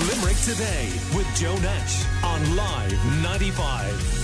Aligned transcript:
Limerick 0.00 0.38
Today 0.38 0.88
with 1.14 1.26
Joe 1.36 1.56
Nash 1.58 2.06
on 2.24 2.56
Live 2.56 3.22
95. 3.22 4.20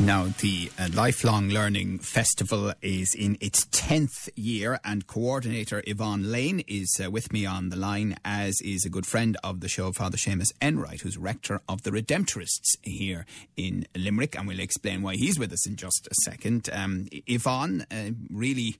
Now, 0.00 0.26
the 0.40 0.70
uh, 0.78 0.88
Lifelong 0.92 1.48
Learning 1.48 1.98
Festival 2.00 2.72
is 2.82 3.14
in 3.14 3.38
its 3.40 3.66
10th 3.66 4.28
year, 4.34 4.80
and 4.84 5.06
coordinator 5.06 5.80
Yvonne 5.86 6.32
Lane 6.32 6.64
is 6.66 7.00
uh, 7.02 7.08
with 7.10 7.32
me 7.32 7.46
on 7.46 7.68
the 7.68 7.76
line, 7.76 8.16
as 8.24 8.60
is 8.62 8.84
a 8.84 8.90
good 8.90 9.06
friend 9.06 9.36
of 9.44 9.60
the 9.60 9.68
show, 9.68 9.92
Father 9.92 10.16
Seamus 10.16 10.52
Enright, 10.60 11.02
who's 11.02 11.16
rector 11.16 11.60
of 11.68 11.82
the 11.82 11.90
Redemptorists 11.90 12.76
here 12.82 13.26
in 13.56 13.86
Limerick, 13.94 14.36
and 14.36 14.48
we'll 14.48 14.58
explain 14.60 15.02
why 15.02 15.14
he's 15.14 15.38
with 15.38 15.52
us 15.52 15.66
in 15.68 15.76
just 15.76 16.08
a 16.10 16.14
second. 16.24 16.68
Um, 16.72 17.06
Yvonne, 17.26 17.86
uh, 17.90 18.10
really 18.28 18.76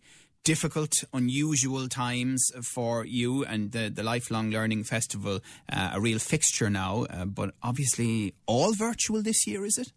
difficult, 0.47 0.93
unusual 1.13 1.89
times 1.89 2.53
for 2.63 3.05
you 3.05 3.45
and 3.45 3.73
the, 3.73 3.91
the 3.91 4.05
Lifelong 4.05 4.51
Learning 4.51 4.85
Festival, 4.85 5.41
uh, 5.71 5.91
a 5.95 6.01
real 6.01 6.21
fixture 6.21 6.71
now, 6.71 7.05
uh, 7.11 7.25
but 7.25 7.51
obviously 7.65 8.33
all 8.47 8.73
virtual 8.73 9.23
this 9.23 9.45
year, 9.45 9.65
is 9.65 9.77
it? 9.77 9.93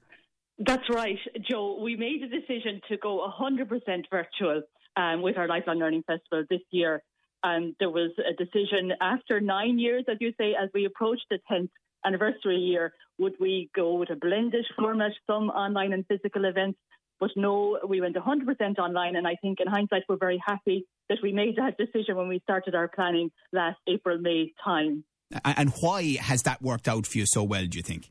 That's 0.58 0.90
right, 0.90 1.20
Joe. 1.48 1.80
We 1.80 1.96
made 1.96 2.24
a 2.24 2.28
decision 2.28 2.82
to 2.90 2.98
go 2.98 3.32
100% 3.40 4.06
virtual 4.10 4.64
um, 4.98 5.22
with 5.22 5.38
our 5.38 5.48
Lifelong 5.48 5.78
Learning 5.78 6.04
Festival 6.08 6.44
this 6.50 6.66
year. 6.72 7.04
And 7.44 7.76
there 7.80 7.92
was 7.92 8.12
a 8.18 8.34
decision 8.34 8.92
after 9.00 9.40
nine 9.40 9.78
years, 9.78 10.06
as 10.10 10.18
you 10.20 10.34
say, 10.40 10.56
as 10.62 10.70
we 10.74 10.86
approached 10.86 11.28
the 11.30 11.38
10th 11.50 11.70
anniversary 12.04 12.58
year, 12.58 12.92
would 13.20 13.36
we 13.40 13.70
go 13.76 13.94
with 13.94 14.10
a 14.10 14.16
blended 14.16 14.66
format, 14.76 15.12
some 15.28 15.50
online 15.50 15.94
and 15.94 16.08
physical 16.08 16.46
events? 16.46 16.80
But 17.20 17.32
no, 17.36 17.80
we 17.88 18.02
went 18.02 18.16
100% 18.16 18.80
online. 18.80 19.16
And 19.16 19.28
I 19.28 19.36
think 19.42 19.60
in 19.60 19.68
hindsight, 19.68 20.04
we're 20.08 20.18
very 20.18 20.42
happy 20.46 20.86
that 21.10 21.18
we 21.22 21.34
made 21.34 21.58
that 21.58 21.78
decision 21.78 22.16
when 22.16 22.28
we 22.28 22.40
started 22.40 22.76
our 22.76 22.88
planning 22.88 23.32
last 23.52 23.78
April, 23.88 24.18
May 24.20 24.54
time. 24.64 25.04
And 25.44 25.74
why 25.82 26.18
has 26.22 26.44
that 26.44 26.62
worked 26.62 26.88
out 26.88 27.06
for 27.06 27.18
you 27.18 27.26
so 27.26 27.44
well, 27.44 27.66
do 27.66 27.78
you 27.78 27.84
think? 27.84 28.10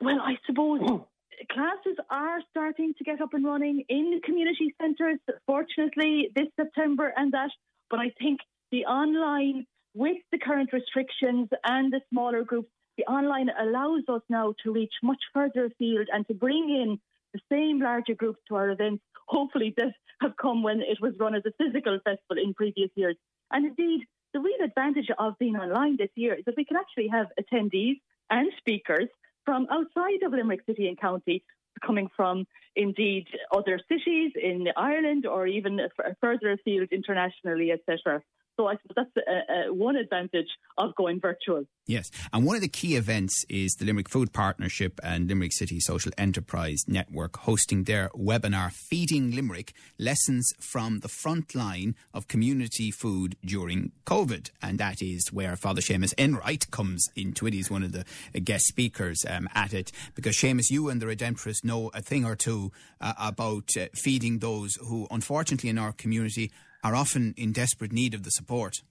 Well, 0.00 0.18
I 0.20 0.34
suppose 0.46 0.80
mm. 0.80 1.06
classes 1.50 1.96
are 2.10 2.40
starting 2.50 2.94
to 2.98 3.04
get 3.04 3.20
up 3.20 3.32
and 3.32 3.44
running 3.44 3.84
in 3.88 4.20
community 4.24 4.74
centres, 4.80 5.18
fortunately, 5.46 6.28
this 6.34 6.48
September 6.56 7.12
and 7.16 7.32
that. 7.32 7.50
But 7.88 8.00
I 8.00 8.10
think 8.18 8.40
the 8.70 8.84
online, 8.84 9.66
with 9.94 10.16
the 10.32 10.38
current 10.38 10.70
restrictions 10.72 11.48
and 11.64 11.92
the 11.92 12.00
smaller 12.10 12.42
groups, 12.42 12.70
the 12.98 13.04
online 13.04 13.48
allows 13.58 14.02
us 14.08 14.22
now 14.28 14.54
to 14.64 14.72
reach 14.72 14.92
much 15.02 15.20
further 15.32 15.66
afield 15.66 16.08
and 16.12 16.26
to 16.26 16.34
bring 16.34 16.68
in 16.68 17.00
the 17.32 17.40
same 17.50 17.80
larger 17.80 18.14
groups 18.14 18.40
to 18.48 18.56
our 18.56 18.70
events, 18.70 19.02
hopefully, 19.26 19.74
that 19.76 19.94
have 20.20 20.36
come 20.36 20.62
when 20.62 20.80
it 20.80 21.00
was 21.00 21.14
run 21.18 21.34
as 21.34 21.42
a 21.46 21.52
physical 21.62 21.98
festival 22.04 22.42
in 22.42 22.54
previous 22.54 22.90
years. 22.94 23.16
And 23.50 23.66
indeed, 23.66 24.06
the 24.32 24.40
real 24.40 24.64
advantage 24.64 25.08
of 25.18 25.38
being 25.38 25.56
online 25.56 25.96
this 25.96 26.10
year 26.14 26.34
is 26.34 26.44
that 26.46 26.56
we 26.56 26.64
can 26.64 26.76
actually 26.76 27.08
have 27.08 27.26
attendees 27.40 28.00
and 28.30 28.50
speakers 28.58 29.08
from 29.44 29.66
outside 29.70 30.22
of 30.24 30.32
Limerick 30.32 30.64
City 30.66 30.88
and 30.88 30.98
County, 30.98 31.44
coming 31.84 32.08
from 32.16 32.46
indeed 32.76 33.26
other 33.54 33.80
cities 33.90 34.32
in 34.40 34.68
Ireland 34.76 35.26
or 35.26 35.46
even 35.46 35.80
further 36.20 36.52
afield 36.52 36.88
internationally, 36.92 37.72
etc. 37.72 38.22
So 38.56 38.66
I 38.66 38.74
suppose 38.76 39.06
that's 39.14 39.26
a, 39.26 39.68
a, 39.68 39.74
one 39.74 39.96
advantage 39.96 40.48
of 40.76 40.94
going 40.94 41.20
virtual. 41.20 41.64
Yes, 41.86 42.10
and 42.32 42.44
one 42.44 42.56
of 42.56 42.62
the 42.62 42.68
key 42.68 42.96
events 42.96 43.44
is 43.48 43.72
the 43.74 43.84
Limerick 43.84 44.08
Food 44.08 44.32
Partnership 44.32 45.00
and 45.02 45.26
Limerick 45.26 45.52
City 45.52 45.80
Social 45.80 46.12
Enterprise 46.18 46.84
Network 46.86 47.38
hosting 47.38 47.84
their 47.84 48.10
webinar 48.10 48.70
Feeding 48.70 49.32
Limerick 49.32 49.72
Lessons 49.98 50.52
from 50.60 51.00
the 51.00 51.08
Front 51.08 51.54
Line 51.54 51.96
of 52.12 52.28
Community 52.28 52.90
Food 52.90 53.36
During 53.44 53.92
COVID. 54.06 54.50
And 54.60 54.78
that 54.78 55.00
is 55.00 55.32
where 55.32 55.56
Father 55.56 55.80
Seamus 55.80 56.14
Enright 56.18 56.70
comes 56.70 57.08
into 57.16 57.46
it. 57.46 57.54
He's 57.54 57.70
one 57.70 57.82
of 57.82 57.92
the 57.92 58.04
guest 58.40 58.66
speakers 58.66 59.24
um, 59.28 59.48
at 59.54 59.72
it 59.72 59.90
because 60.14 60.36
Seamus, 60.36 60.70
you 60.70 60.88
and 60.88 61.00
the 61.00 61.06
Redemptorists 61.06 61.64
know 61.64 61.90
a 61.94 62.02
thing 62.02 62.24
or 62.24 62.36
two 62.36 62.70
uh, 63.00 63.14
about 63.18 63.70
uh, 63.76 63.86
feeding 63.94 64.38
those 64.38 64.74
who, 64.76 65.06
unfortunately, 65.10 65.70
in 65.70 65.78
our 65.78 65.92
community 65.92 66.52
are 66.82 66.94
often 66.94 67.34
in 67.36 67.52
desperate 67.52 67.92
need 67.92 68.14
of 68.14 68.22
the 68.22 68.30
support. 68.30 68.82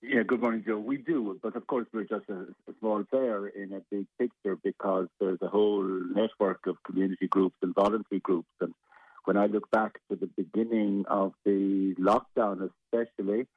Yeah, 0.00 0.22
good 0.24 0.40
morning, 0.40 0.62
Joe. 0.64 0.78
We 0.78 0.98
do, 0.98 1.38
but 1.42 1.56
of 1.56 1.66
course 1.66 1.86
we're 1.92 2.04
just 2.04 2.28
a, 2.28 2.42
a, 2.68 2.74
small 2.78 3.02
player 3.04 3.48
in 3.48 3.72
a 3.72 3.80
big 3.90 4.06
picture 4.18 4.56
because 4.62 5.08
there's 5.18 5.42
a 5.42 5.48
whole 5.48 5.82
network 5.82 6.60
of 6.68 6.76
community 6.84 7.26
groups 7.26 7.56
and 7.62 7.74
voluntary 7.74 8.20
groups. 8.20 8.48
And 8.60 8.74
when 9.24 9.36
I 9.36 9.46
look 9.46 9.68
back 9.72 9.94
to 10.08 10.16
the 10.16 10.28
beginning 10.36 11.04
of 11.08 11.32
the 11.44 11.94
lockdown, 11.98 12.70
especially, 12.92 13.48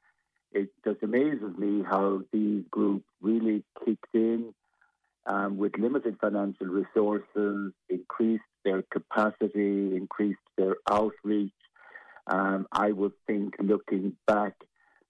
it 0.50 0.70
just 0.84 1.02
amazes 1.02 1.56
me 1.56 1.84
how 1.88 2.22
these 2.32 2.64
groups 2.70 3.06
really 3.20 3.62
kicked 3.84 4.12
in 4.12 4.52
um, 5.26 5.56
with 5.56 5.78
limited 5.78 6.16
financial 6.20 6.66
resources, 6.66 7.72
increased 7.88 8.42
their 8.64 8.82
capacity, 8.90 9.96
increased 9.96 10.40
their 10.58 10.76
outreach, 10.90 11.52
um, 12.26 12.66
I 12.72 12.92
would 12.92 13.12
think, 13.26 13.54
looking 13.60 14.16
back, 14.26 14.54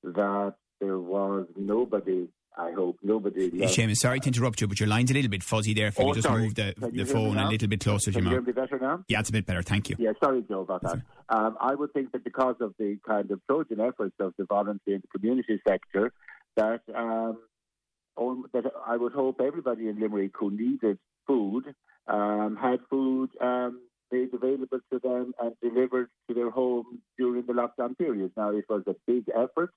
that 0.03 0.55
there 0.81 0.99
was 0.99 1.47
nobody. 1.57 2.29
I 2.57 2.73
hope 2.73 2.99
nobody. 3.03 3.51
Left. 3.51 3.75
Seamus, 3.75 3.97
sorry 3.97 4.21
to 4.21 4.29
interrupt 4.29 4.61
you, 4.61 4.69
but 4.69 4.79
your 4.79 4.89
line's 4.89 5.11
a 5.11 5.15
little 5.15 5.31
bit 5.31 5.43
fuzzy 5.43 5.73
there. 5.73 5.87
If 5.87 5.99
oh, 5.99 6.09
you 6.09 6.15
just 6.15 6.29
sorry. 6.29 6.43
move 6.43 6.55
the, 6.55 6.75
the 6.93 7.05
phone 7.05 7.39
a 7.39 7.49
little 7.49 7.69
bit 7.69 7.81
closer 7.81 8.13
Can 8.13 8.13
to 8.13 8.19
your 8.19 8.25
mouth. 8.25 8.47
You 8.47 8.53
hear 8.53 8.63
me 8.63 8.69
better 8.69 8.79
now? 8.79 9.05
Yeah, 9.09 9.21
it's 9.21 9.31
a 9.31 9.33
bit 9.33 9.47
better. 9.47 9.63
Thank 9.63 9.89
you. 9.89 9.97
Yeah, 9.99 10.13
sorry, 10.23 10.45
Joe, 10.47 10.61
about 10.61 10.83
that. 10.83 11.01
Um, 11.31 11.57
I 11.61 11.75
would 11.75 11.95
think 11.95 12.13
that 12.13 12.25
because 12.25 12.57
of 12.61 12.75
the 12.79 12.99
kind 13.09 13.31
of 13.31 13.41
Trojan 13.47 13.81
efforts 13.81 14.17
of 14.21 14.35
the 14.37 14.45
voluntary 14.45 14.97
and 14.97 15.03
the 15.03 15.19
community 15.19 15.63
sector, 15.67 16.13
that 16.57 16.83
um, 16.95 17.39
that 18.53 18.65
I 18.87 18.97
would 18.99 19.13
hope 19.13 19.41
everybody 19.41 19.89
in 19.89 19.99
Limerick 19.99 20.33
who 20.39 20.51
needed 20.51 20.99
food 21.27 21.75
um, 22.07 22.59
had 22.61 22.81
food 22.91 23.31
um, 23.41 23.81
made 24.11 24.35
available 24.35 24.79
to 24.93 24.99
them 24.99 25.33
and 25.41 25.55
delivered 25.63 26.11
to 26.29 26.35
their 26.35 26.45
the 26.45 26.51
lockdown 27.63 27.97
period. 27.97 28.33
Now, 28.37 28.51
it 28.51 28.65
was 28.69 28.83
a 28.87 28.95
big 29.07 29.25
effort. 29.35 29.73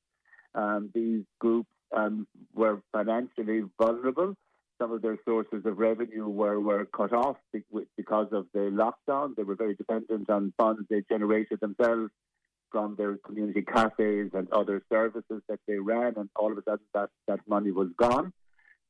Um, 0.54 0.90
these 0.94 1.24
groups 1.40 1.70
um, 1.96 2.28
were 2.54 2.82
financially 2.92 3.64
vulnerable. 3.80 4.36
Some 4.82 4.92
of 4.92 5.02
their 5.02 5.18
sources 5.24 5.66
of 5.66 5.78
revenue 5.78 6.28
were, 6.28 6.60
were 6.60 6.86
cut 6.86 7.14
off 7.14 7.38
because 7.98 8.28
of 8.32 8.48
the 8.54 8.72
lockdown. 8.84 9.36
They 9.36 9.44
were 9.44 9.56
very 9.56 9.76
dependent 9.76 10.30
on 10.30 10.54
funds 10.58 10.82
they 10.90 11.04
generated 11.10 11.60
themselves 11.62 12.12
from 12.72 12.96
their 12.98 13.18
community 13.18 13.62
cafes 13.62 14.32
and 14.34 14.52
other 14.52 14.82
services 14.92 15.42
that 15.48 15.60
they 15.68 15.78
ran, 15.78 16.14
and 16.18 16.30
all 16.36 16.52
of 16.52 16.58
a 16.58 16.64
sudden 16.64 16.86
that, 16.94 17.10
that 17.28 17.40
money 17.48 17.72
was 17.72 17.88
gone. 17.98 18.34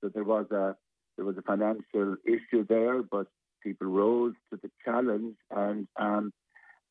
So 0.01 0.09
there 0.13 0.23
was 0.23 0.47
a 0.51 0.75
there 1.17 1.25
was 1.25 1.37
a 1.37 1.43
financial 1.43 2.17
issue 2.25 2.65
there, 2.67 3.01
but 3.03 3.27
people 3.63 3.87
rose 3.87 4.33
to 4.49 4.59
the 4.61 4.69
challenge, 4.83 5.35
and 5.51 5.87
um, 5.97 6.33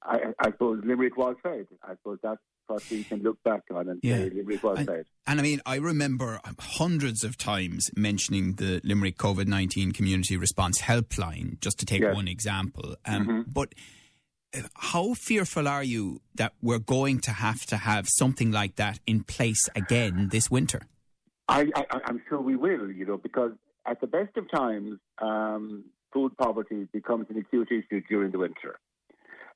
I, 0.05 0.19
I, 0.39 0.51
suppose 0.51 0.83
Limerick 0.85 1.17
was 1.17 1.37
fed. 1.43 1.67
I 1.83 1.93
suppose 1.93 2.19
that's 2.23 2.41
what 2.67 2.83
we 2.91 3.05
can 3.05 3.23
look 3.23 3.43
back 3.43 3.63
on 3.73 3.89
and 3.89 4.01
yeah. 4.03 4.17
say 4.17 4.31
Limerick 4.31 4.63
was 4.63 4.79
and, 4.79 4.87
fed. 4.87 5.07
And 5.27 5.41
I 5.41 5.43
mean, 5.43 5.61
I 5.65 5.77
remember 5.77 6.41
hundreds 6.59 7.25
of 7.25 7.39
times 7.39 7.91
mentioning 7.97 8.55
the 8.55 8.81
Limerick 8.85 9.17
COVID 9.17 9.47
19 9.47 9.93
Community 9.93 10.37
Response 10.37 10.83
Helpline, 10.83 11.61
just 11.61 11.79
to 11.79 11.87
take 11.87 12.03
yes. 12.03 12.15
one 12.15 12.29
example. 12.29 12.97
Um, 13.07 13.27
mm-hmm. 13.27 13.41
But 13.51 13.75
uh, 14.55 14.63
how 14.75 15.15
fearful 15.15 15.67
are 15.67 15.85
you 15.85 16.21
that 16.35 16.53
we're 16.61 16.79
going 16.79 17.21
to 17.21 17.33
have 17.33 17.65
to 17.67 17.77
have 17.77 18.07
something 18.09 18.53
like 18.53 18.77
that 18.77 19.01
in 19.07 19.25
place 19.25 19.69
again 19.75 20.29
this 20.31 20.51
winter? 20.51 20.83
I, 21.49 21.67
am 22.07 22.23
sure 22.29 22.41
we 22.41 22.57
will, 22.57 22.91
you 22.91 23.05
know, 23.05 23.19
because 23.19 23.53
at 23.87 24.01
the 24.01 24.07
best 24.07 24.37
of 24.37 24.51
times, 24.51 24.99
um, 25.21 25.85
food 26.13 26.37
poverty 26.39 26.89
becomes 26.93 27.27
an 27.29 27.37
acute 27.39 27.69
issue 27.71 28.01
during 28.09 28.31
the 28.31 28.39
winter. 28.39 28.79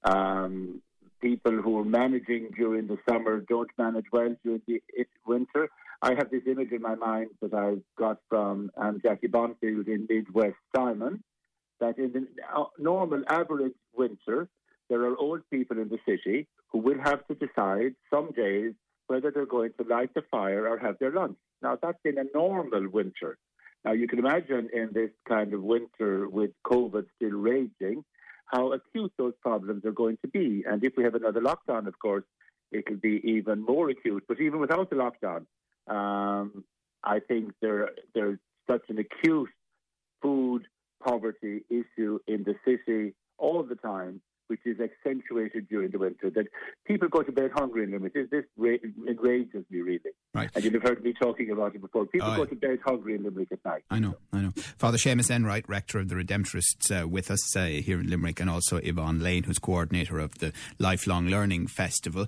Um, 0.04 0.82
people 1.20 1.52
who 1.62 1.78
are 1.78 1.84
managing 1.84 2.50
during 2.56 2.86
the 2.86 2.98
summer 3.08 3.40
don't 3.40 3.70
manage 3.76 4.06
well 4.12 4.34
during 4.44 4.62
the 4.66 4.80
winter. 5.26 5.68
I 6.00 6.14
have 6.14 6.30
this 6.30 6.42
image 6.46 6.70
in 6.70 6.82
my 6.82 6.94
mind 6.94 7.30
that 7.42 7.54
I 7.54 7.76
got 7.98 8.18
from 8.28 8.70
um, 8.76 9.00
Jackie 9.02 9.26
Bonfield 9.26 9.88
in 9.88 10.06
Midwest 10.08 10.56
Simon, 10.74 11.24
that 11.80 11.98
in 11.98 12.12
the 12.12 12.26
uh, 12.56 12.64
normal 12.78 13.22
average 13.28 13.74
winter, 13.96 14.48
there 14.88 15.02
are 15.02 15.16
old 15.16 15.40
people 15.50 15.78
in 15.78 15.88
the 15.88 15.98
city 16.08 16.46
who 16.68 16.78
will 16.78 16.98
have 17.02 17.26
to 17.26 17.34
decide 17.34 17.94
some 18.12 18.30
days 18.32 18.74
whether 19.08 19.30
they're 19.30 19.46
going 19.46 19.72
to 19.78 19.88
light 19.88 20.14
the 20.14 20.22
fire 20.30 20.68
or 20.68 20.78
have 20.78 20.98
their 20.98 21.10
lunch. 21.10 21.36
Now, 21.62 21.78
that's 21.80 21.98
in 22.04 22.18
a 22.18 22.24
normal 22.34 22.88
winter. 22.88 23.38
Now, 23.84 23.92
you 23.92 24.06
can 24.06 24.18
imagine 24.18 24.68
in 24.72 24.90
this 24.92 25.10
kind 25.26 25.52
of 25.52 25.62
winter 25.62 26.28
with 26.28 26.50
COVID 26.66 27.06
still 27.16 27.30
raging, 27.30 28.04
how 28.48 28.72
acute 28.72 29.12
those 29.18 29.34
problems 29.40 29.84
are 29.84 29.92
going 29.92 30.18
to 30.22 30.28
be. 30.28 30.64
And 30.66 30.82
if 30.82 30.94
we 30.96 31.04
have 31.04 31.14
another 31.14 31.40
lockdown, 31.40 31.86
of 31.86 31.98
course, 31.98 32.24
it'll 32.72 32.96
be 32.96 33.20
even 33.24 33.60
more 33.60 33.90
acute. 33.90 34.24
But 34.26 34.40
even 34.40 34.58
without 34.60 34.90
the 34.90 34.96
lockdown, 34.96 35.46
um, 35.86 36.64
I 37.04 37.20
think 37.20 37.52
there 37.62 37.90
there's 38.14 38.38
such 38.68 38.82
an 38.88 38.98
acute 38.98 39.50
food 40.22 40.62
poverty 41.02 41.64
issue 41.70 42.18
in 42.26 42.44
the 42.44 42.54
city 42.66 43.14
all 43.38 43.62
the 43.62 43.76
time, 43.76 44.20
which 44.64 44.76
is 44.76 44.80
accentuated 44.80 45.68
during 45.68 45.90
the 45.90 45.98
winter. 45.98 46.30
That 46.30 46.46
people 46.86 47.08
go 47.08 47.22
to 47.22 47.32
bed 47.32 47.50
hungry 47.54 47.84
in 47.84 47.92
Limerick. 47.92 48.14
This, 48.14 48.28
this 48.30 48.44
enrages 49.08 49.64
me 49.70 49.80
really. 49.80 50.00
Right. 50.34 50.50
And 50.54 50.64
you'll 50.64 50.74
have 50.74 50.82
heard 50.82 51.02
me 51.02 51.14
talking 51.20 51.50
about 51.50 51.74
it 51.74 51.80
before. 51.80 52.06
People 52.06 52.28
Oh, 52.28 52.36
go 52.36 52.44
to 52.44 52.54
bed 52.54 52.78
hungry 52.84 53.14
in 53.14 53.24
Limerick 53.24 53.48
at 53.52 53.64
night. 53.64 53.84
I 53.90 53.98
know, 53.98 54.16
I 54.32 54.40
know. 54.40 54.52
Father 54.78 54.98
Seamus 54.98 55.30
Enright, 55.30 55.68
rector 55.68 55.98
of 55.98 56.08
the 56.08 56.14
Redemptorists, 56.14 56.90
uh, 56.90 57.08
with 57.08 57.30
us 57.30 57.56
uh, 57.56 57.64
here 57.66 58.00
in 58.00 58.08
Limerick, 58.08 58.40
and 58.40 58.50
also 58.50 58.76
Yvonne 58.78 59.20
Lane, 59.20 59.44
who's 59.44 59.58
coordinator 59.58 60.18
of 60.18 60.38
the 60.38 60.52
Lifelong 60.78 61.26
Learning 61.28 61.66
Festival. 61.66 62.26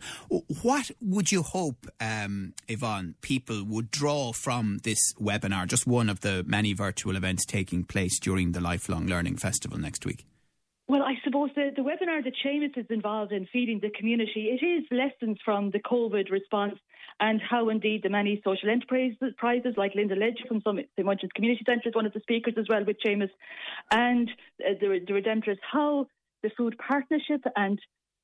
What 0.63 0.91
would 1.01 1.33
you 1.33 1.43
hope, 1.43 1.87
um, 2.01 2.55
Yvonne, 2.69 3.15
people 3.21 3.65
would 3.65 3.91
draw 3.91 4.33
from 4.33 4.79
this 4.83 5.13
webinar, 5.15 5.67
just 5.67 5.87
one 5.87 6.09
of 6.09 6.21
the 6.21 6.45
many 6.47 6.73
virtual 6.73 7.17
events 7.17 7.45
taking 7.45 7.85
place 7.85 8.19
during 8.19 8.53
the 8.53 8.61
Lifelong 8.61 9.07
Learning 9.07 9.37
Festival 9.37 9.79
next 9.79 10.07
week? 10.07 10.27
Well, 10.91 11.05
I 11.05 11.15
suppose 11.23 11.51
the, 11.55 11.71
the 11.77 11.83
webinar 11.83 12.25
that 12.25 12.33
Seamus 12.45 12.77
is 12.77 12.87
involved 12.91 13.31
in 13.31 13.47
feeding 13.53 13.79
the 13.79 13.91
community, 13.91 14.59
it 14.61 14.67
is 14.67 14.83
lessons 14.91 15.39
from 15.45 15.71
the 15.71 15.79
COVID 15.79 16.33
response 16.33 16.81
and 17.21 17.41
how 17.41 17.69
indeed 17.69 18.03
the 18.03 18.09
many 18.09 18.43
social 18.45 18.69
enterprises 18.69 19.75
like 19.77 19.95
Linda 19.95 20.17
Ledger 20.17 20.49
from 20.49 20.61
St. 20.63 20.89
Munch's 20.99 21.31
Community 21.33 21.63
Centre 21.65 21.91
is 21.91 21.95
one 21.95 22.07
of 22.07 22.13
the 22.13 22.19
speakers 22.19 22.55
as 22.59 22.67
well 22.69 22.85
with 22.85 22.97
Seamus 23.07 23.31
and 23.93 24.29
uh, 24.69 24.71
the, 24.81 24.99
the 25.07 25.13
Redemptorists, 25.13 25.61
how 25.71 26.09
the 26.43 26.51
food 26.57 26.75
partnership 26.77 27.45
and 27.55 27.79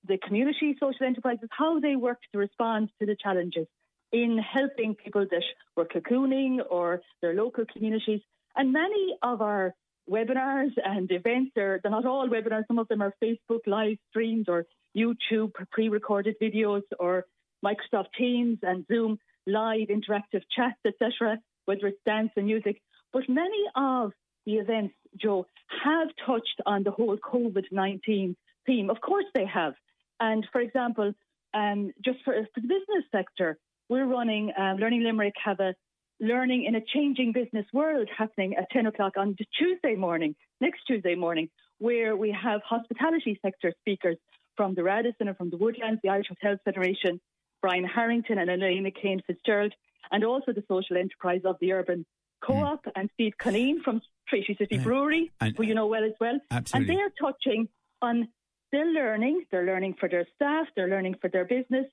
the 0.04 0.18
community 0.18 0.76
social 0.80 1.06
enterprises, 1.06 1.48
how 1.56 1.78
they 1.78 1.94
work 1.94 2.18
to 2.32 2.38
respond 2.38 2.88
to 2.98 3.06
the 3.06 3.14
challenges 3.14 3.68
in 4.10 4.38
helping 4.38 4.96
people 4.96 5.24
that 5.30 5.44
were 5.76 5.84
cocooning 5.84 6.58
or 6.68 7.00
their 7.22 7.34
local 7.34 7.64
communities. 7.72 8.22
And 8.56 8.72
many 8.72 9.16
of 9.22 9.40
our 9.40 9.72
webinars 10.10 10.72
and 10.82 11.10
events, 11.10 11.52
they're, 11.54 11.80
they're 11.82 11.90
not 11.90 12.06
all 12.06 12.28
webinars, 12.28 12.66
some 12.68 12.78
of 12.78 12.88
them 12.88 13.02
are 13.02 13.14
Facebook 13.22 13.60
live 13.66 13.96
streams 14.10 14.46
or 14.48 14.66
YouTube 14.96 15.52
pre 15.70 15.88
recorded 15.88 16.36
videos 16.42 16.82
or 16.98 17.24
Microsoft 17.64 18.06
Teams 18.16 18.58
and 18.62 18.86
Zoom 18.86 19.18
live 19.46 19.88
interactive 19.88 20.42
chats, 20.54 20.78
etc., 20.86 21.38
whether 21.66 21.86
it's 21.88 21.98
dance 22.06 22.30
and 22.36 22.46
music. 22.46 22.80
But 23.12 23.28
many 23.28 23.64
of 23.74 24.12
the 24.44 24.54
events, 24.54 24.94
Joe, 25.20 25.46
have 25.84 26.08
touched 26.24 26.60
on 26.64 26.82
the 26.82 26.90
whole 26.90 27.16
COVID 27.16 27.64
19 27.70 28.36
theme. 28.66 28.90
Of 28.90 29.00
course, 29.00 29.24
they 29.34 29.46
have. 29.46 29.74
And 30.20 30.46
for 30.52 30.60
example, 30.60 31.12
um, 31.54 31.92
just 32.04 32.18
for, 32.24 32.34
for 32.54 32.60
the 32.60 32.68
business 32.68 33.04
sector, 33.12 33.58
we're 33.88 34.06
running 34.06 34.52
um, 34.58 34.78
Learning 34.78 35.02
Limerick 35.02 35.34
have 35.44 35.60
a 35.60 35.74
learning 36.20 36.64
in 36.64 36.74
a 36.74 36.80
changing 36.80 37.32
business 37.32 37.66
world 37.72 38.08
happening 38.16 38.54
at 38.56 38.70
10 38.70 38.86
o'clock 38.86 39.14
on 39.16 39.36
Tuesday 39.58 39.94
morning, 39.94 40.34
next 40.60 40.80
Tuesday 40.86 41.14
morning, 41.14 41.48
where 41.78 42.16
we 42.16 42.30
have 42.30 42.60
hospitality 42.62 43.38
sector 43.42 43.72
speakers 43.80 44.16
from 44.56 44.74
the 44.74 44.82
Radisson 44.82 45.28
and 45.28 45.36
from 45.36 45.50
the 45.50 45.56
Woodlands, 45.56 46.00
the 46.02 46.08
Irish 46.08 46.28
Hotels 46.28 46.58
Federation, 46.64 47.20
Brian 47.60 47.84
Harrington 47.84 48.38
and 48.38 48.50
Elena 48.50 48.90
Kane 48.90 49.20
Fitzgerald, 49.26 49.74
and 50.10 50.24
also 50.24 50.52
the 50.52 50.64
social 50.68 50.96
enterprise 50.96 51.42
of 51.44 51.56
the 51.60 51.72
Urban 51.72 52.06
Co-op 52.44 52.84
mm. 52.84 52.92
and 52.94 53.10
Steve 53.14 53.32
Colleen 53.38 53.82
from 53.82 54.00
Treaty 54.28 54.54
City 54.58 54.76
Yeah. 54.76 54.82
Brewery, 54.82 55.32
And- 55.40 55.56
who 55.56 55.64
you 55.64 55.74
know 55.74 55.86
well 55.86 56.04
as 56.04 56.12
well. 56.20 56.38
Absolutely. 56.50 56.94
And 56.94 56.98
they're 57.00 57.12
touching 57.20 57.68
on 58.00 58.28
their 58.72 58.86
learning, 58.86 59.44
they're 59.50 59.66
learning 59.66 59.94
for 59.94 60.08
their 60.08 60.26
staff, 60.34 60.66
they're 60.74 60.88
learning 60.88 61.16
for 61.20 61.28
their 61.28 61.44
business, 61.44 61.86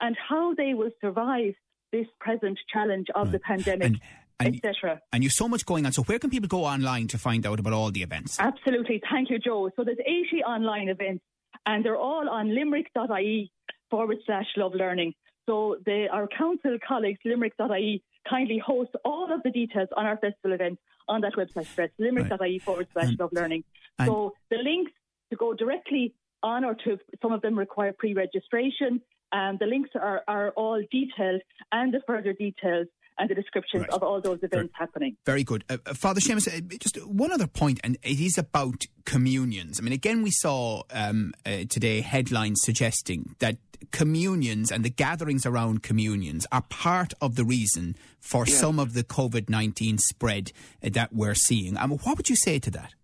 and 0.00 0.16
how 0.16 0.54
they 0.54 0.74
will 0.74 0.90
survive 1.00 1.54
this 1.92 2.06
present 2.18 2.58
challenge 2.72 3.08
of 3.14 3.32
the 3.32 3.38
pandemic, 3.38 3.86
And, 3.86 4.00
and, 4.38 4.56
etc. 4.56 5.00
and 5.12 5.22
you've 5.22 5.32
so 5.32 5.48
much 5.48 5.66
going 5.66 5.86
on. 5.86 5.92
So, 5.92 6.02
where 6.02 6.18
can 6.18 6.30
people 6.30 6.48
go 6.48 6.64
online 6.64 7.08
to 7.08 7.18
find 7.18 7.46
out 7.46 7.58
about 7.60 7.72
all 7.72 7.90
the 7.90 8.02
events? 8.02 8.38
Absolutely. 8.40 9.02
Thank 9.10 9.30
you, 9.30 9.38
Joe. 9.38 9.70
So 9.76 9.84
there's 9.84 9.98
80 10.00 10.42
online 10.44 10.88
events, 10.88 11.22
and 11.66 11.84
they're 11.84 11.96
all 11.96 12.28
on 12.28 12.54
limerick.ie 12.54 13.52
forward 13.90 14.18
slash 14.24 14.46
love 14.56 14.74
learning. 14.74 15.14
So 15.46 15.76
the, 15.84 16.06
our 16.12 16.28
council 16.28 16.78
colleagues, 16.86 17.18
limerick.ie, 17.24 18.02
kindly 18.28 18.62
host 18.64 18.90
all 19.04 19.32
of 19.32 19.42
the 19.42 19.50
details 19.50 19.88
on 19.96 20.06
our 20.06 20.16
festival 20.16 20.52
events 20.52 20.80
on 21.08 21.22
that 21.22 21.32
website 21.34 21.70
address, 21.72 21.90
limerick.ie 21.98 22.60
forward 22.60 22.86
slash 22.92 23.12
love 23.18 23.30
learning. 23.32 23.64
So 24.04 24.34
the 24.50 24.58
links 24.58 24.92
to 25.30 25.36
go 25.36 25.54
directly 25.54 26.14
on 26.42 26.64
or 26.64 26.74
to, 26.74 26.98
some 27.20 27.32
of 27.32 27.42
them 27.42 27.58
require 27.58 27.92
pre 27.92 28.14
registration. 28.14 29.00
And 29.32 29.58
the 29.58 29.66
links 29.66 29.90
are, 29.94 30.22
are 30.26 30.50
all 30.50 30.82
detailed 30.90 31.42
and 31.72 31.94
the 31.94 32.00
further 32.06 32.32
details 32.32 32.88
and 33.18 33.28
the 33.28 33.34
descriptions 33.34 33.82
Right. 33.82 33.90
of 33.90 34.02
all 34.02 34.20
those 34.20 34.38
events 34.42 34.72
happening. 34.76 35.16
Very 35.26 35.44
good. 35.44 35.62
Uh, 35.68 35.76
uh, 35.86 35.94
Father 35.94 36.20
Seamus, 36.20 36.48
uh, 36.48 36.60
just 36.80 36.96
one 37.06 37.30
other 37.30 37.46
point, 37.46 37.78
and 37.84 37.96
it 38.02 38.18
is 38.18 38.38
about 38.38 38.86
communions. 39.04 39.78
I 39.78 39.82
mean, 39.82 39.92
again, 39.92 40.22
we 40.22 40.30
saw 40.30 40.82
um, 40.90 41.34
uh, 41.44 41.64
today 41.68 42.00
headlines 42.00 42.60
suggesting 42.64 43.36
that 43.40 43.58
communions 43.92 44.70
and 44.72 44.84
the 44.84 44.90
gatherings 44.90 45.44
around 45.44 45.82
communions 45.82 46.46
are 46.50 46.62
part 46.62 47.12
of 47.20 47.36
the 47.36 47.44
reason 47.44 47.94
for 48.20 48.46
some 48.46 48.78
of 48.78 48.94
the 48.94 49.04
COVID 49.04 49.48
19 49.50 49.98
spread 49.98 50.52
uh, 50.82 50.88
that 50.92 51.12
we're 51.12 51.34
seeing. 51.34 51.76
Um, 51.76 51.90
what 51.90 52.16
would 52.16 52.28
you 52.30 52.36
say 52.36 52.58
to 52.58 52.70
that? 52.70 52.94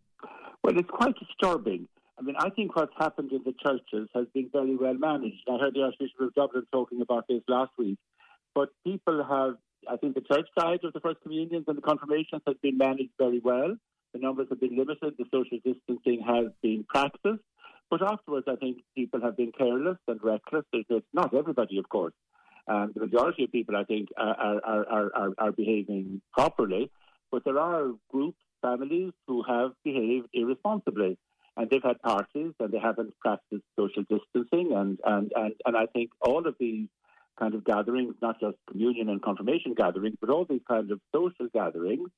Well, 0.64 0.78
it's 0.78 0.88
quite 0.90 1.14
disturbing. 1.18 1.88
I 2.18 2.22
mean, 2.22 2.36
I 2.38 2.48
think 2.50 2.74
what's 2.74 2.94
happened 2.98 3.30
in 3.32 3.42
the 3.44 3.54
churches 3.62 4.08
has 4.14 4.26
been 4.32 4.48
very 4.50 4.74
well 4.74 4.94
managed. 4.94 5.42
I 5.48 5.58
heard 5.58 5.74
the 5.74 5.82
Archbishop 5.82 6.20
of 6.20 6.34
Dublin 6.34 6.64
talking 6.72 7.02
about 7.02 7.28
this 7.28 7.42
last 7.46 7.72
week. 7.76 7.98
But 8.54 8.70
people 8.84 9.22
have, 9.22 9.56
I 9.86 9.96
think 9.98 10.14
the 10.14 10.22
church 10.22 10.48
side 10.58 10.80
of 10.82 10.94
the 10.94 11.00
First 11.00 11.20
Communions 11.22 11.64
and 11.68 11.76
the 11.76 11.82
confirmations 11.82 12.40
has 12.46 12.56
been 12.62 12.78
managed 12.78 13.12
very 13.18 13.40
well. 13.40 13.76
The 14.14 14.20
numbers 14.20 14.46
have 14.48 14.60
been 14.60 14.76
limited. 14.76 15.14
The 15.18 15.26
social 15.30 15.58
distancing 15.62 16.24
has 16.26 16.46
been 16.62 16.86
practiced. 16.88 17.42
But 17.90 18.02
afterwards, 18.02 18.46
I 18.48 18.56
think 18.56 18.78
people 18.96 19.20
have 19.20 19.36
been 19.36 19.52
careless 19.52 19.98
and 20.08 20.18
reckless. 20.22 20.64
There's, 20.72 21.02
not 21.12 21.34
everybody, 21.34 21.78
of 21.78 21.88
course. 21.90 22.14
Um, 22.66 22.92
the 22.94 23.00
majority 23.00 23.44
of 23.44 23.52
people, 23.52 23.76
I 23.76 23.84
think, 23.84 24.08
are, 24.16 24.60
are, 24.64 25.10
are, 25.14 25.30
are 25.38 25.52
behaving 25.52 26.22
properly. 26.32 26.90
But 27.30 27.44
there 27.44 27.60
are 27.60 27.90
groups, 28.10 28.38
families 28.62 29.12
who 29.28 29.44
have 29.46 29.72
behaved 29.84 30.28
irresponsibly. 30.32 31.18
And 31.56 31.70
they've 31.70 31.82
had 31.82 32.00
parties 32.02 32.52
and 32.60 32.70
they 32.72 32.78
haven't 32.78 33.14
practiced 33.18 33.64
social 33.78 34.02
distancing. 34.02 34.72
And, 34.74 34.98
and, 35.04 35.32
and, 35.34 35.54
and 35.64 35.76
I 35.76 35.86
think 35.86 36.10
all 36.20 36.46
of 36.46 36.54
these 36.60 36.88
kind 37.38 37.54
of 37.54 37.64
gatherings, 37.64 38.14
not 38.20 38.40
just 38.40 38.56
communion 38.70 39.08
and 39.08 39.22
confirmation 39.22 39.74
gatherings, 39.74 40.16
but 40.20 40.30
all 40.30 40.46
these 40.48 40.60
kinds 40.68 40.90
of 40.90 41.00
social 41.14 41.48
gatherings, 41.52 42.10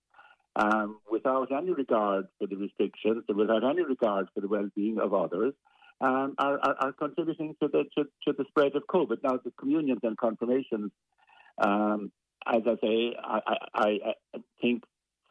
um, 0.56 0.99
without 1.11 1.52
any 1.52 1.73
regard 1.73 2.26
for 2.38 2.46
the 2.49 2.56
restrictions 2.56 3.25
and 3.29 3.37
without 3.37 3.64
any 3.64 3.85
regard 3.85 4.26
for 4.35 4.40
the 4.40 4.49
well-being 4.49 4.99
of 4.99 5.14
others, 5.14 5.55
um, 6.00 6.34
are, 6.38 6.58
are, 6.61 6.76
are 6.81 6.93
contributing 6.93 7.55
to 7.61 7.69
the 7.69 7.84
to, 7.96 8.05
to 8.26 8.32
the 8.37 8.44
spread 8.49 8.75
of 8.76 8.82
COVID. 8.88 9.19
Now, 9.23 9.38
the 9.44 9.52
communions 9.58 10.00
and 10.02 10.17
confirmations, 10.17 10.91
um, 11.58 12.12
as 12.46 12.62
I 12.67 12.76
say, 12.82 13.17
I, 13.23 13.41
I, 13.75 13.88
I 14.34 14.38
think 14.61 14.84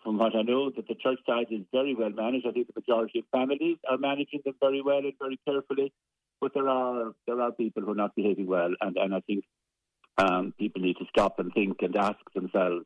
from 0.08 0.20
what 0.20 0.38
I 0.38 0.42
know 0.42 0.70
that 0.70 0.88
the 0.88 0.96
church 0.96 1.20
side 1.28 1.48
is 1.52 1.64
very 1.74 1.94
well 1.94 2.10
managed. 2.10 2.48
I 2.48 2.52
think 2.52 2.68
the 2.68 2.80
majority 2.80 3.20
of 3.20 3.26
families 3.30 3.76
are 3.90 3.98
managing 3.98 4.40
them 4.46 4.54
very 4.62 4.82
well 4.82 5.00
and 5.00 5.12
very 5.20 5.38
carefully. 5.46 5.92
But 6.40 6.54
there 6.54 6.70
are 6.70 7.12
there 7.26 7.42
are 7.42 7.52
people 7.52 7.84
who 7.84 7.92
are 7.92 7.96
not 8.04 8.16
behaving 8.16 8.48
well, 8.48 8.70
and, 8.80 8.96
and 8.96 9.14
I 9.14 9.20
think 9.20 9.44
um, 10.18 10.54
people 10.58 10.82
need 10.82 10.96
to 11.00 11.06
stop 11.10 11.40
and 11.40 11.52
think 11.54 11.82
and 11.82 11.94
ask 11.98 12.20
themselves 12.34 12.86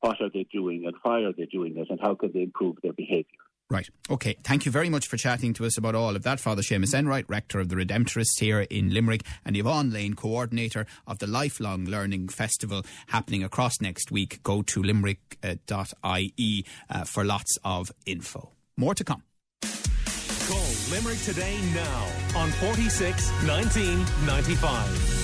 what 0.00 0.22
are 0.22 0.30
they 0.32 0.46
doing 0.50 0.86
and 0.86 0.96
why 1.02 1.20
are 1.24 1.34
they 1.36 1.44
doing 1.44 1.76
it 1.76 1.90
and 1.90 2.00
how 2.00 2.14
can 2.14 2.32
they 2.32 2.44
improve 2.44 2.76
their 2.82 2.94
behaviour. 2.94 3.43
Right. 3.70 3.88
Okay. 4.10 4.36
Thank 4.44 4.66
you 4.66 4.72
very 4.72 4.90
much 4.90 5.06
for 5.06 5.16
chatting 5.16 5.54
to 5.54 5.64
us 5.64 5.78
about 5.78 5.94
all 5.94 6.14
of 6.14 6.22
that. 6.22 6.38
Father 6.38 6.62
Seamus 6.62 6.94
Enright, 6.94 7.24
Rector 7.28 7.60
of 7.60 7.70
the 7.70 7.76
Redemptorists 7.76 8.38
here 8.38 8.60
in 8.60 8.92
Limerick, 8.92 9.22
and 9.44 9.56
Yvonne 9.56 9.90
Lane, 9.90 10.14
Coordinator 10.14 10.86
of 11.06 11.18
the 11.18 11.26
Lifelong 11.26 11.86
Learning 11.86 12.28
Festival 12.28 12.82
happening 13.08 13.42
across 13.42 13.80
next 13.80 14.10
week. 14.10 14.42
Go 14.42 14.62
to 14.62 14.82
limerick.ie 14.82 16.64
uh, 16.90 17.04
for 17.04 17.24
lots 17.24 17.58
of 17.64 17.90
info. 18.04 18.52
More 18.76 18.94
to 18.94 19.04
come. 19.04 19.22
Call 19.62 20.70
Limerick 20.90 21.20
today 21.22 21.58
now 21.74 22.06
on 22.36 22.50
46 22.50 23.30
1995. 23.46 25.23